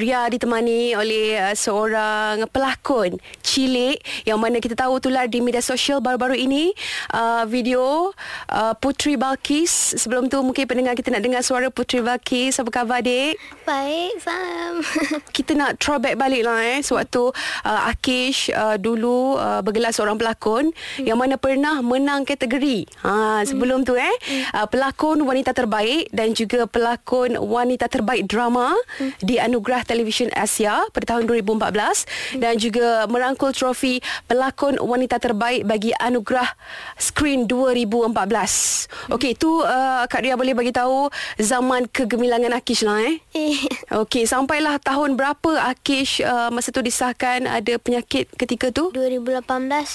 [0.00, 6.00] Ria ditemani oleh uh, seorang pelakon cilik yang mana kita tahu tular di media sosial
[6.00, 6.72] baru-baru ini
[7.12, 8.16] uh, video
[8.48, 10.00] uh, Putri Balkis.
[10.00, 12.56] Sebelum tu mungkin pendengar kita nak dengar suara Putri Balkis.
[12.56, 13.36] Apa khabar adik?
[13.68, 14.80] Baik, salam.
[15.36, 17.28] kita nak throwback balik lah eh sewaktu
[17.68, 21.04] uh, Akish uh, dulu uh, bergelar seorang pelakon hmm.
[21.04, 22.88] yang mana pernah menang kategori.
[23.04, 23.88] Ha sebelum hmm.
[23.88, 24.14] tu eh
[24.56, 29.20] uh, pelakon wanita terbaik dan juga pelakon wanita terbaik drama hmm.
[29.20, 32.38] di Anugerah Televisyen Asia pada tahun 2014 hmm.
[32.38, 33.98] dan juga merangkul trofi
[34.30, 36.46] pelakon wanita terbaik bagi Anugerah
[36.94, 38.14] Screen 2014.
[38.14, 39.18] Hmm.
[39.18, 41.10] Okey, tu uh, Kak Ria boleh bagi tahu
[41.42, 43.18] zaman kegemilangan Akish lah eh.
[43.34, 43.58] Eh.
[44.06, 48.94] Okey, sampailah tahun berapa Akish uh, masa tu disahkan ada penyakit ketika tu?
[48.94, 49.42] 2018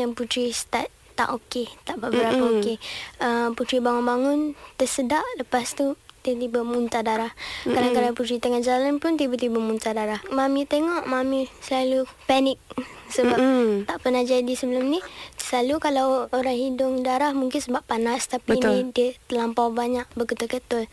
[0.00, 2.40] yang Putri start tak okey, tak mm-hmm.
[2.56, 2.76] okey.
[3.20, 7.34] Uh, Putri bangun-bangun tersedak lepas tu tiba-tiba muntah darah.
[7.66, 10.22] Kadang-kadang Putri tengah jalan pun tiba-tiba muntah darah.
[10.30, 12.56] Mami tengok, Mami selalu panik
[13.14, 13.90] sebab mm-hmm.
[13.90, 15.02] tak pernah jadi sebelum ni.
[15.36, 18.70] Selalu kalau orang hidung darah mungkin sebab panas tapi Betul.
[18.70, 20.88] ni dia terlampau banyak betul-betul.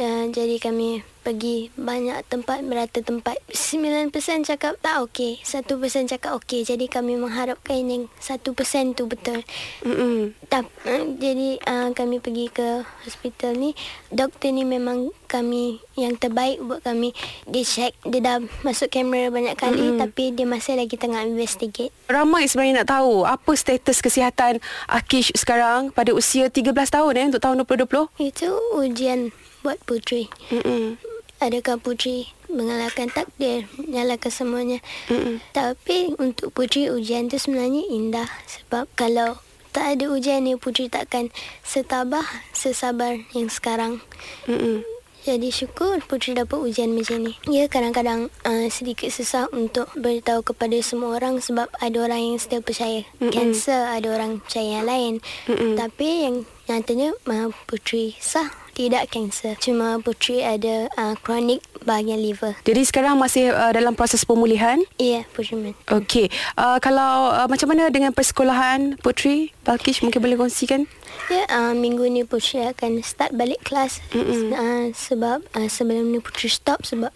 [0.00, 3.36] Uh, jadi kami pergi banyak tempat merata tempat.
[3.52, 4.08] 9%
[4.48, 5.68] cakap tak okey 1%
[6.08, 6.64] cakap okey.
[6.64, 9.44] Jadi kami mengharapkan yang 1% tu betul.
[9.84, 13.76] Mm uh, jadi uh, kami pergi ke hospital ni
[14.08, 17.12] doktor ni memang kami yang terbaik buat kami.
[17.44, 21.92] Dia check dia dah masuk kamera banyak kali mm tapi dia masih lagi tengah investigate.
[22.08, 27.44] Ramai sebenarnya nak tahu apa status kesihatan Akish sekarang pada usia 13 tahun eh untuk
[27.44, 28.48] tahun 2020 itu
[28.80, 29.28] ujian
[29.62, 30.28] buat Putri.
[30.52, 30.96] Mm-mm.
[31.40, 34.84] Adakah Putri mengalahkan takdir, menyalahkan semuanya.
[35.08, 35.40] Mm-mm.
[35.56, 38.28] Tapi untuk Putri ujian tu sebenarnya indah.
[38.44, 39.40] Sebab kalau
[39.72, 41.32] tak ada ujian ni Putri takkan
[41.64, 44.04] setabah, sesabar yang sekarang.
[44.44, 44.84] Mm-mm.
[45.20, 47.36] Jadi syukur Putri dapat ujian macam ni.
[47.44, 52.64] Ya kadang-kadang uh, sedikit susah untuk beritahu kepada semua orang sebab ada orang yang still
[52.64, 53.04] percaya.
[53.20, 55.14] Kanser ada orang percaya yang lain.
[55.46, 55.76] Mm-mm.
[55.76, 56.36] Tapi yang
[56.66, 59.60] nyatanya uh, Putri sah tidak kanser.
[59.60, 62.56] Cuma Putri ada uh, kronik bahagian liver.
[62.64, 64.80] Jadi sekarang masih uh, dalam proses pemulihan?
[64.96, 65.72] Ya, yeah, Putri.
[65.88, 66.26] Okey.
[66.56, 69.52] Uh, kalau uh, macam mana dengan persekolahan Putri?
[69.64, 70.86] Balkish mungkin boleh kongsikan?
[71.28, 74.02] Ya, yeah, uh, minggu ni Putri akan start balik kelas.
[74.14, 77.12] Uh, sebab uh, sebelum ni Putri stop sebab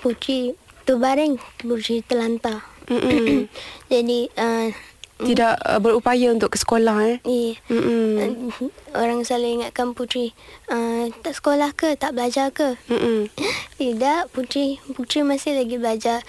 [0.00, 0.56] Putri
[0.86, 2.62] terbaring, Putri terlantar.
[3.92, 4.70] Jadi uh,
[5.16, 7.18] tidak uh, berupaya untuk ke sekolah eh.
[7.24, 7.52] Iya.
[7.72, 8.52] Mm-mm.
[8.92, 10.36] Orang selalu ingatkan putri
[10.68, 12.76] uh, tak sekolah ke, tak belajar ke?
[12.92, 13.32] Mm-mm.
[13.80, 16.20] Tidak, putri putri masih lagi belajar.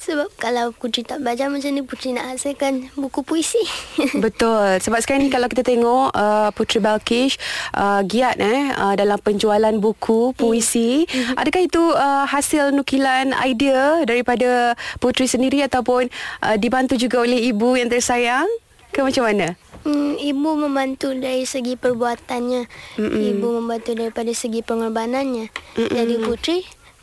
[0.00, 3.60] Sebab kalau Putri tak belajar macam ni Putri nak hasilkan buku puisi
[4.24, 7.36] Betul Sebab sekarang ni kalau kita tengok uh, Putri Balkish
[7.76, 11.36] uh, Giat eh uh, Dalam penjualan buku puisi mm-hmm.
[11.36, 14.72] Adakah itu uh, hasil nukilan idea Daripada
[15.04, 16.08] Putri sendiri Ataupun
[16.48, 18.48] uh, dibantu juga oleh ibu yang tersayang
[18.96, 19.52] Ke macam mana?
[19.80, 22.68] Hmm, ibu membantu dari segi perbuatannya
[23.00, 23.20] Mm-mm.
[23.36, 25.92] Ibu membantu daripada segi pengorbanannya Mm-mm.
[25.92, 26.58] Jadi Putri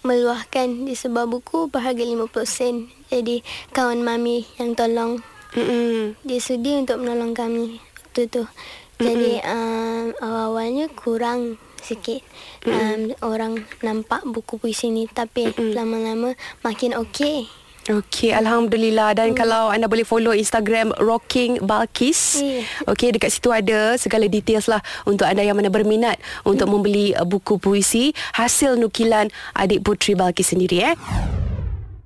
[0.08, 2.76] meluahkan di sebuah buku berharga 50 sen.
[3.12, 3.44] Jadi
[3.76, 5.20] kawan mami yang tolong
[5.52, 6.16] Mm-mm.
[6.24, 7.84] dia sudi untuk menolong kami
[8.18, 8.44] waktu tu.
[8.98, 12.26] Jadi um, awal-awalnya kurang sikit
[12.66, 15.78] um, orang nampak buku puisi ni tapi Mm-mm.
[15.78, 16.34] lama-lama
[16.66, 17.46] makin okey.
[17.88, 19.16] Okey, Alhamdulillah.
[19.16, 19.38] Dan hmm.
[19.40, 22.36] kalau anda boleh follow Instagram Rocking Balkis.
[22.36, 22.68] Yeah.
[22.84, 26.52] Okey, dekat situ ada segala details lah untuk anda yang mana berminat hmm.
[26.52, 30.84] untuk membeli uh, buku puisi hasil nukilan adik putri Balkis sendiri.
[30.84, 30.96] Eh.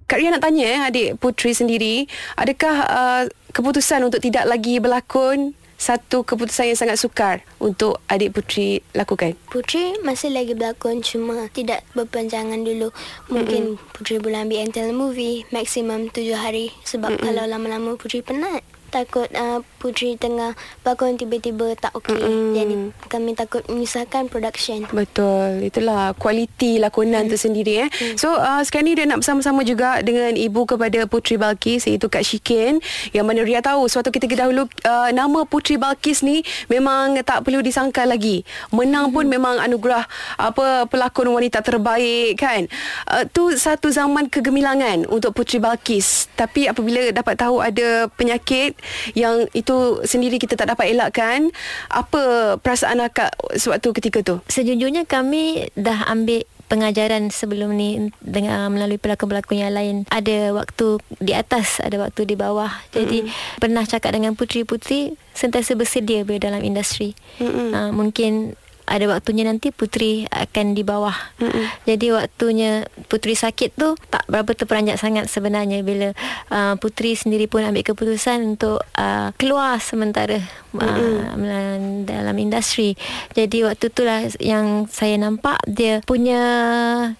[0.06, 2.06] Kak Ria nak tanya eh, adik putri sendiri.
[2.38, 8.86] Adakah uh, keputusan untuk tidak lagi berlakon satu keputusan yang sangat sukar untuk adik putri
[8.94, 9.34] lakukan?
[9.50, 12.94] Putri masih lagi berlakon cuma tidak berpanjangan dulu.
[13.34, 13.94] Mungkin mm-hmm.
[13.98, 17.26] putri boleh ambil yang movie maksimum tujuh hari sebab mm-hmm.
[17.26, 18.62] kalau lama-lama putri penat
[18.94, 20.54] takut uh, putri tengah
[20.86, 22.14] bangun tiba-tiba tak okey.
[22.14, 22.54] Mm.
[22.54, 22.76] Jadi
[23.10, 24.86] kami takut menyusahkan production.
[24.94, 25.66] Betul.
[25.66, 27.32] Itulah kualiti lakonan mm.
[27.34, 27.90] tu sendiri eh.
[27.90, 28.22] Mm.
[28.22, 32.22] So uh, sekarang ni dia nak bersama-sama juga dengan ibu kepada Putri Balkis iaitu Kak
[32.22, 32.78] Shikin
[33.18, 37.66] yang mana Ria tahu suatu ketika dahulu uh, nama Putri Balkis ni memang tak perlu
[37.66, 38.46] disangka lagi.
[38.70, 39.14] Menang mm.
[39.18, 40.06] pun memang anugerah
[40.38, 42.70] apa pelakon wanita terbaik kan.
[43.10, 46.30] Uh, tu satu zaman kegemilangan untuk Putri Balkis.
[46.38, 48.78] Tapi apabila dapat tahu ada penyakit
[49.18, 49.71] yang itu
[50.06, 51.50] sendiri kita tak dapat elakkan
[51.90, 58.96] apa perasaan akak sewaktu ketika tu sejujurnya kami dah ambil pengajaran sebelum ni dengan melalui
[58.96, 63.60] pelakon-pelakon yang lain ada waktu di atas ada waktu di bawah jadi mm-hmm.
[63.60, 67.12] pernah cakap dengan putri-putri sentiasa bersedia berada dalam industri
[67.44, 67.68] mm-hmm.
[67.76, 68.56] uh, mungkin
[68.92, 71.16] ada waktunya nanti Putri akan di bawah.
[71.40, 71.66] Mm-mm.
[71.88, 76.12] Jadi waktunya Putri sakit tu tak berapa terperanjat sangat sebenarnya bila
[76.52, 80.44] uh, Putri sendiri pun ambil keputusan untuk uh, keluar sementara
[80.76, 81.24] uh,
[82.04, 83.00] dalam industri.
[83.32, 86.42] Jadi waktu itulah yang saya nampak dia punya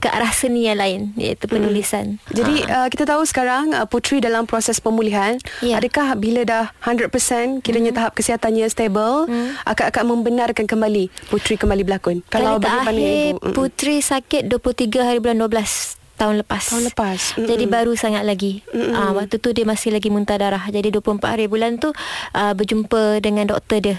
[0.04, 2.20] ke arah seni yang lain iaitu penulisan.
[2.20, 2.36] Mm.
[2.36, 5.40] Jadi uh, kita tahu sekarang uh, Putri dalam proses pemulihan.
[5.64, 5.80] Yeah.
[5.80, 7.98] Adakah bila dah 100% kiranya mm.
[7.98, 9.64] tahap kesihatannya stable mm.
[9.64, 12.26] akan membenarkan kembali Putri kembali berlakon?
[12.26, 13.54] Kalau bagi pandang ibu.
[13.54, 16.64] Putri sakit 23 hari bulan 12 tahun lepas.
[16.74, 17.20] Tahun lepas.
[17.38, 17.46] Mm-mm.
[17.46, 18.66] Jadi baru sangat lagi.
[18.74, 20.62] Uh, waktu tu dia masih lagi muntah darah.
[20.66, 21.94] Jadi 24 hari bulan tu
[22.34, 23.98] uh, berjumpa dengan doktor dia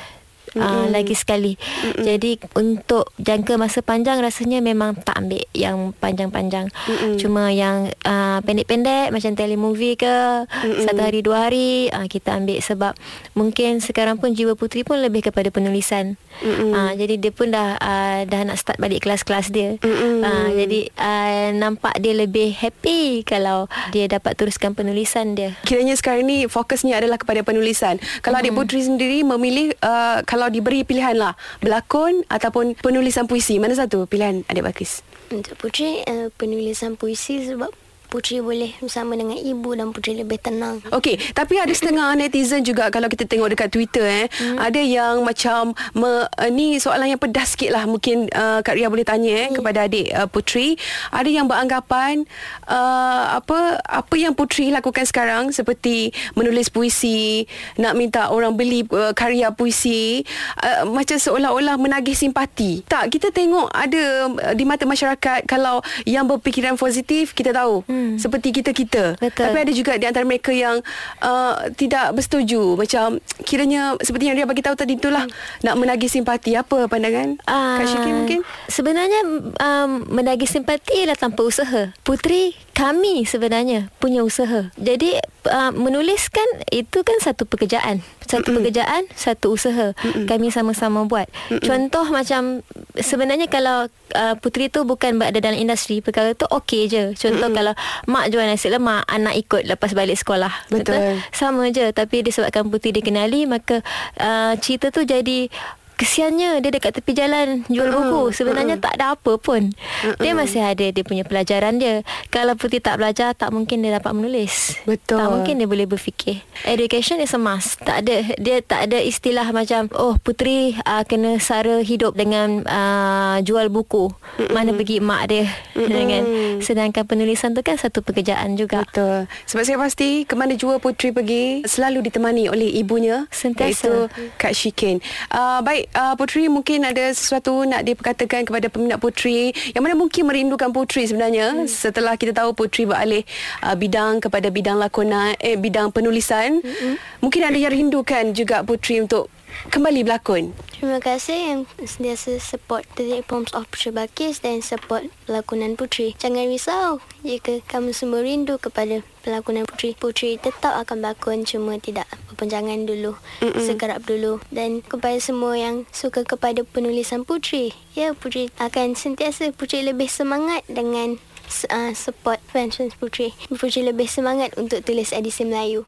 [0.54, 0.62] mm-hmm.
[0.62, 1.56] uh, lagi sekali.
[1.56, 2.04] Mm-hmm.
[2.04, 6.68] Jadi untuk jangka masa panjang rasanya memang tak ambil yang panjang-panjang.
[6.72, 7.14] Mm-hmm.
[7.20, 10.84] Cuma yang uh, pendek-pendek macam telemovie ke mm-hmm.
[10.88, 12.92] satu hari dua hari uh, kita ambil sebab
[13.36, 16.16] mungkin sekarang pun jiwa putri pun lebih kepada penulisan.
[16.40, 16.70] Mm-hmm.
[16.72, 19.76] Uh, jadi dia pun dah uh, dah nak start balik kelas-kelas dia.
[19.78, 20.14] Mm-hmm.
[20.24, 25.54] Uh, jadi uh, nampak dia lebih happy kalau dia dapat teruskan penulisan dia.
[25.68, 28.00] Kiranya sekarang ni fokusnya adalah kepada penulisan.
[28.24, 28.48] Kalau mm-hmm.
[28.48, 31.38] adik putri sendiri memilih uh, kalau kalau diberi pilihan lah.
[31.62, 33.62] Berlakon ataupun penulisan puisi.
[33.62, 37.72] Mana satu pilihan adik Bakis untuk putri uh, penulisan puisi sebab
[38.12, 40.84] Putri boleh bersama dengan ibu dan Putri lebih tenang.
[40.92, 44.60] Okey, tapi ada setengah netizen juga kalau kita tengok dekat Twitter eh, hmm.
[44.60, 48.92] ada yang macam me, uh, ni soalan yang pedas sikit lah mungkin uh, Kak Ria
[48.92, 49.56] boleh tanya eh hmm.
[49.56, 50.76] kepada adik uh, Putri.
[51.08, 52.28] Ada yang beranggapan
[52.68, 57.48] uh, apa apa yang Putri lakukan sekarang seperti menulis puisi,
[57.80, 60.20] nak minta orang beli uh, karya puisi
[60.60, 62.84] uh, macam seolah-olah menagih simpati.
[62.84, 68.01] Tak, kita tengok ada uh, di mata masyarakat kalau yang berfikiran positif kita tahu hmm
[68.02, 68.18] hmm.
[68.18, 69.14] seperti kita-kita.
[69.22, 69.44] Betul.
[69.46, 70.82] Tapi ada juga di antara mereka yang
[71.22, 72.74] uh, tidak bersetuju.
[72.74, 75.62] Macam kiranya seperti yang dia bagi tahu tadi itulah hmm.
[75.62, 76.58] nak menagih simpati.
[76.58, 78.40] Apa pandangan uh, Kak Syikir mungkin?
[78.66, 79.20] Sebenarnya
[79.62, 81.94] um, menagih simpati ialah tanpa usaha.
[82.02, 84.72] Putri kami sebenarnya punya usaha.
[84.74, 85.16] Jadi
[85.46, 88.02] uh, menuliskan itu kan satu pekerjaan.
[88.32, 88.64] Satu Mm-mm.
[88.64, 89.92] pekerjaan, satu usaha.
[89.92, 90.24] Mm-mm.
[90.24, 91.28] Kami sama-sama buat.
[91.52, 91.60] Mm-mm.
[91.60, 92.64] Contoh macam
[92.96, 97.12] sebenarnya kalau uh, putri tu bukan berada dalam industri, perkara tu okey je.
[97.12, 97.58] Contoh Mm-mm.
[97.60, 97.72] kalau
[98.08, 100.72] mak jual nasi lemak, anak ikut lepas balik sekolah.
[100.72, 100.96] Betul.
[100.96, 101.20] Betul?
[101.36, 103.84] Sama je tapi disebabkan putri dikenali maka
[104.16, 105.52] uh, cerita tu jadi
[105.96, 108.20] kesiannya dia dekat tepi jalan jual uh, buku.
[108.34, 109.74] Sebenarnya uh, tak ada apa pun.
[110.04, 112.06] Uh, dia masih ada dia punya pelajaran dia.
[112.28, 114.78] Kalau putih tak belajar tak mungkin dia dapat menulis.
[114.84, 115.18] Betul.
[115.20, 116.44] Tak mungkin dia boleh berfikir.
[116.66, 117.82] Education is a must.
[117.82, 123.38] Tak ada dia tak ada istilah macam oh putri uh, kena sara hidup dengan uh,
[123.42, 124.12] jual buku.
[124.38, 125.48] Uh, mana pergi mak dia
[125.78, 126.22] uh, dengan
[126.62, 128.84] sedangkan penulisan tu kan satu pekerjaan juga.
[128.86, 129.26] Betul.
[129.48, 133.70] Sebab saya pasti ke mana jua putri pergi selalu ditemani oleh ibunya sentiasa.
[133.72, 133.94] iaitu
[134.38, 135.00] Kak Shikin.
[135.32, 140.28] Uh, baik uh, Putri mungkin ada sesuatu nak diperkatakan kepada peminat Putri yang mana mungkin
[140.28, 141.68] merindukan Putri sebenarnya hmm.
[141.68, 143.26] setelah kita tahu Putri beralih
[143.64, 147.22] uh, bidang kepada bidang lakonan eh bidang penulisan hmm.
[147.24, 149.32] mungkin ada yang rindukan juga Putri untuk
[149.70, 150.56] kembali berlakon.
[150.72, 156.16] Terima kasih yang sentiasa support The Poems of Putri Bakis dan support pelakonan Putri.
[156.18, 159.94] Jangan risau jika kamu semua rindu kepada pelakonan Putri.
[159.94, 162.08] Putri tetap akan berlakon cuma tidak
[162.42, 163.14] perpanjangan dulu.
[163.38, 163.62] Mm-mm.
[163.62, 164.42] Segarap dulu.
[164.50, 167.70] Dan kepada semua yang suka kepada penulisan Putri.
[167.94, 171.22] Ya, Putri akan sentiasa Putri lebih semangat dengan
[171.70, 173.32] uh, support fans Putri.
[173.48, 175.80] Putri lebih semangat untuk tulis edisi Melayu.